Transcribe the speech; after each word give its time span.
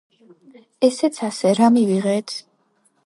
ესეც 0.87 1.21
ასე, 1.27 1.53
რა 1.61 1.69
მივიღეთ? 1.77 2.35